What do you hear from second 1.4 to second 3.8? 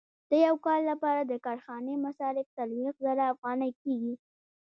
کارخانې مصارف څلوېښت زره افغانۍ